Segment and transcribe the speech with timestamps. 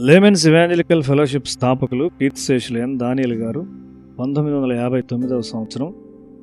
[0.00, 3.60] Laymen's evangelical fellowship స్థాపకులు కీర్తిశేషులేన్ దానియల్ గారు
[4.18, 5.94] పంతొమ్మిది వందల యాభై తొమ్మిదవ సంవత్సరం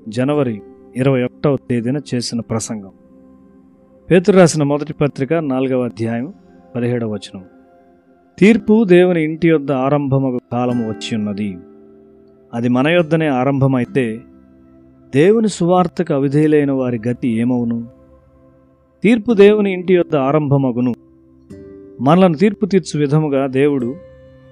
[0.10, 0.62] జనవరి
[0.96, 2.92] ఇరవై ఒకటవ తేదీన చేసిన ప్రసంగం.
[4.12, 6.34] పేతురు రాసిన మొదటి పత్రిక నాలుగవ అధ్యాయం
[6.76, 7.44] పదిహేడవ వచనం.
[8.40, 11.58] తీర్పు దేవుని ఇంటి యొద్ద ఆరంభమగు కాలము వచ్చి ఉన్నది.
[12.54, 14.22] అది మన యొద్దనే ఆరంభమైతే
[15.16, 17.88] దేవుని సువార్తకు అవిధేయులైన వారి గతి ఏమవును?
[19.04, 20.94] తీర్పు దేవుని ఇంటి యొద్ద ఆరంభమగును.
[22.02, 23.96] మనలను తీర్పు తీర్చు విధముగా దేవుడు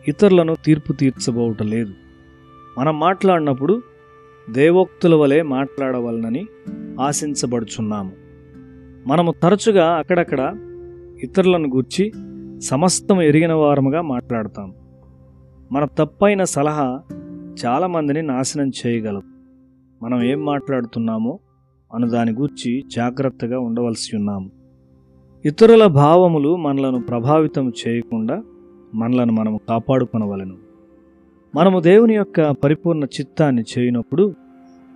[0.07, 1.93] ఇతరులను తీర్పు తీర్చబోవట లేదు.
[2.79, 3.81] మనం మాట్లాడినప్పుడు
[4.49, 6.45] దేవోక్తుల వలె మాట్లాడవలనని
[7.01, 8.11] ఆశించబడుచున్నాము.
[9.07, 10.55] మనము తరచుగా అక్కడక్కడ
[11.23, 12.13] ఇతరులను గూర్చి
[12.61, 14.73] సమస్తం ఎరిగిన వారముగా మాట్లాడతాం.
[15.71, 17.01] మన తప్పైన సలహా
[17.65, 19.21] చాలామందిని నాశనం చేయగలదు.
[20.03, 21.39] మనం ఏం మాట్లాడుతున్నామో
[21.95, 24.62] అను దాని గూర్చి జాగ్రత్తగా ఉండవలసి ఉన్నాము.
[25.45, 28.43] ఇతరుల భావములు మనలను ప్రభావితం చేయకుండా
[28.95, 30.55] మనలను మనము కాపాడుకొనవలెను.
[31.55, 34.33] మనము దేవుని యొక్క పరిపూర్ణ చిత్తాన్ని చేయనప్పుడు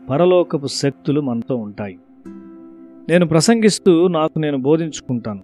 [0.09, 1.97] పరలోకపు శక్తులు మనతో ఉంటాయి.
[3.09, 5.43] నేను ప్రసంగిస్తూ నాకు నేను బోధించుకుంటాను.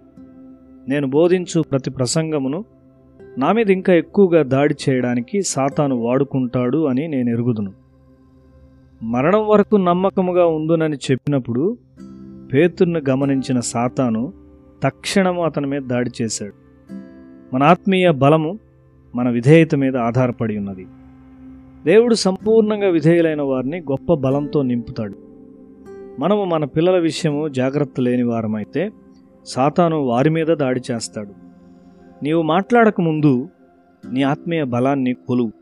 [0.88, 2.64] నేను బోధించు ప్రతి ప్రసంగమును
[3.38, 7.72] నా మీద ఇంకా ఎక్కువగా దాడి చేయడానికి సాతాను వాడుకుంటాడు అని నేను ఎరుగుదును.
[9.02, 11.78] మరణం వరకు నమ్మకముగా ఉందునని చెప్పినప్పుడు
[12.52, 14.43] పేతుర్ను గమనించిన సాతాను
[14.84, 16.52] తక్షణము అతని మీద దాడి చేశాడు.
[17.54, 18.58] మన ఆత్మీయ బలము
[19.14, 20.86] మన విధేయత మీద ఆధారపడి ఉన్నది.
[21.84, 25.14] దేవుడు సంపూర్ణంగా విధేయులైన వారిని గొప్ప బలంతో నింపుతాడు.
[26.18, 28.90] మనము మన పిల్లల విషయము జాగ్రత్త లేని వారమైతే
[29.44, 31.34] సాతాను వారి మీద దాడి చేస్తాడు.
[32.22, 33.48] నీవు మాట్లాడకముందు
[34.12, 35.52] నీ ఆత్మీయ బలాన్ని కొలువు.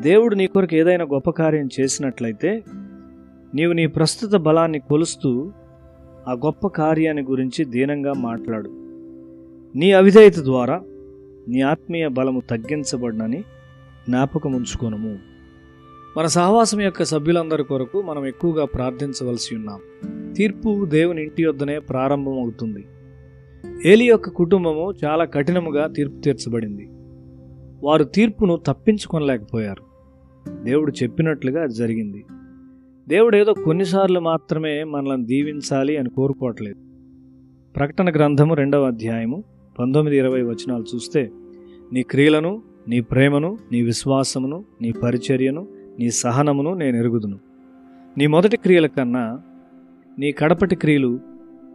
[0.00, 2.64] దేవుడు నీ కొరకు ఏదైనా గొప్ప కార్యం చేసినట్లయితే
[3.54, 5.52] నీవు నీ ప్రస్తుత బలాన్ని కొలుస్తూ
[6.28, 8.70] ఆ గొప్ప కార్యాన్ని గురించి దీనంగా మాట్లాడు.
[9.76, 10.82] నీ అవిధేయత ద్వారా
[11.48, 13.40] నీ ఆత్మీయ బలము తగ్గించబడినని
[14.08, 15.18] జ్ఞాపకం ఉంచుకోనము
[16.16, 19.80] మన సహవాసం యొక్క సభ్యులందరి కొరకు మనం ఎక్కువగా ప్రార్థించవలసి ఉన్నాం.
[20.32, 22.84] తీర్పు దేవుని ఇంటి వద్దనే ప్రారంభమవుతుంది.
[23.84, 26.88] ఏలి యొక్క కుటుంబము చాలా కఠినముగా తీర్పు తీర్చబడింది.
[27.84, 29.82] వారు తీర్పును తప్పించుకొనలేకపోయారు.
[30.64, 32.24] దేవుడు చెప్పినట్లుగా అది జరిగింది.
[33.08, 36.76] దేవుడు ఏదో కొన్నిసార్లు మాత్రమే మనల్ని దీవించాలి అని కోరుకోవట్లేదు.
[37.76, 39.44] ప్రకటన గ్రంథము రెండవ అధ్యాయము
[39.78, 41.30] పంతొమ్మిది ఇరవై వచనాలు చూస్తే
[41.92, 45.68] నీ క్రియలను నీ ప్రేమను నీ విశ్వాసమును నీ పరిచర్యను
[45.98, 47.38] నీ సహనమును నేను ఎరుగుదును.
[48.18, 49.40] నీ మొదటి క్రియల కన్నా
[50.18, 51.20] నీ కడపటి క్రియలు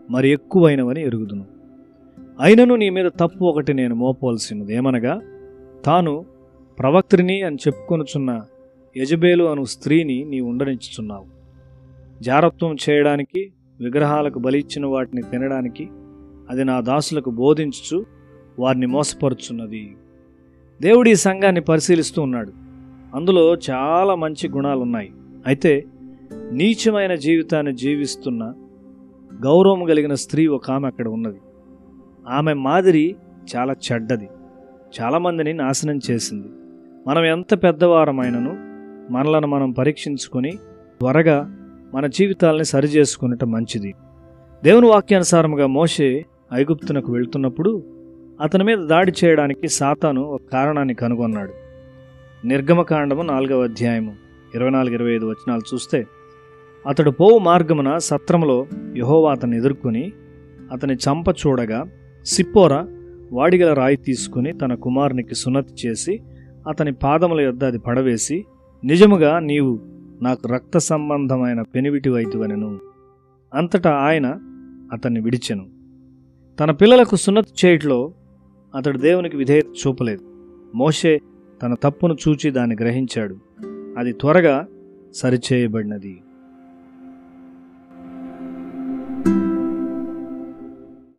[0.10, 1.46] మరి ఎక్కువైనవని ఎరుగుదును.
[2.40, 4.76] అయినను నీ మీద తప్పు ఒకటి నేను మోపవలసినది.
[4.76, 5.22] ఏమనగా
[5.86, 6.26] తాను
[6.80, 8.42] ప్రవక్త్రిని అని చెప్పుకొనుచున్న
[8.98, 11.26] యజబేలు అను స్త్రీని నీ ఉండనిచ్చుచున్నావు.
[12.24, 15.90] జారత్వం చేయడానికి విగ్రహాలకు బలిచ్చిన వాటిని తినడానికి
[16.50, 18.06] అది నా దాసులకు బోధించుచు
[18.60, 19.98] వారిని మోసపరుచున్నది.
[20.82, 22.54] దేవుడు ఈ సంఘాన్ని పరిశీలిస్తూ ఉన్నాడు.
[23.16, 25.12] అందులో చాలా మంచి గుణాలు ఉన్నాయి
[25.46, 25.86] అయితే
[26.52, 28.54] నీచమైన జీవితాన్ని జీవిస్తున్న
[29.46, 31.40] గౌరవం కలిగిన స్త్రీ ఒక ఆమె అక్కడ ఉన్నది.
[32.30, 33.16] ఆమె మాదిరి
[33.56, 34.30] చాలా చెడ్డది.
[35.02, 36.48] చాలామందిని నాశనం చేసింది.
[37.08, 38.71] మనం ఎంత పెద్దవారమైనను
[39.12, 40.52] మనలను మనం పరీక్షించుకొని
[41.00, 41.38] త్వరగా
[41.94, 43.94] మన జీవితాలని సరిచేసుకునటం మంచిది.
[44.64, 47.84] దేవుని వాక్యానుసారముగా మోషే ఐగుప్తునకు వెళ్తున్నప్పుడు
[48.42, 51.54] అతని మీద దాడి చేయడానికి సాతాను ఒక కారణాన్ని కనుగొన్నాడు.
[52.48, 54.14] నిర్గమకాండము నాలుగవ అధ్యాయము
[54.56, 56.06] ఇరవై నాలుగు ఇరవై ఐదు వచనాలు చూస్తే
[56.88, 58.66] అతడు పోవు మార్గమున సత్రములో
[58.98, 60.12] యహోవా అతను ఎదుర్కొని
[60.72, 61.86] అతని చంప చూడగా
[62.26, 62.86] సిప్పోర
[63.32, 66.20] వాడిగల రాయి తీసుకుని తన కుమారునికి సున్నతి చేసి
[66.70, 68.46] అతని పాదముల యొద్ద అది పడవేసి
[68.84, 69.80] నిజముగా నీవు
[70.22, 72.80] నాకు రక్త సంబంధమైన పెనివిటి వైతువనెను
[73.54, 74.26] అంతటా ఆయన
[74.92, 75.68] అతన్ని విడిచెను.
[76.60, 78.14] తన పిల్లలకు సున్నతి చేయట్లో
[78.76, 80.22] అతడు దేవునికి విధేయత చూపలేదు.
[80.76, 81.22] మోషే
[81.62, 83.38] తన తప్పును చూచి దాన్ని గ్రహించాడు.
[83.98, 84.68] అది త్వరగా
[85.14, 86.22] సరిచేయబడినది.